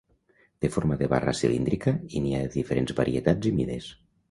Té 0.63 0.71
forma 0.75 0.97
de 1.01 1.09
barra 1.11 1.35
cilíndrica 1.41 1.95
i 2.17 2.23
n'hi 2.25 2.35
ha 2.37 2.41
de 2.47 2.51
diferents 2.57 2.97
varietats 3.03 3.53
i 3.53 3.55
mides. 3.61 3.95